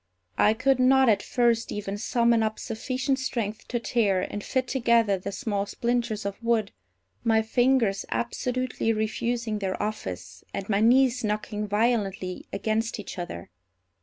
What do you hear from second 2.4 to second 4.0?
up sufficient strength to